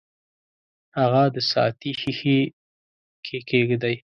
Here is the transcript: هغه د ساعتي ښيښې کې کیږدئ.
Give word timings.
هغه 0.97 1.23
د 1.35 1.37
ساعتي 1.51 1.91
ښيښې 1.99 2.39
کې 3.25 3.37
کیږدئ. 3.49 3.95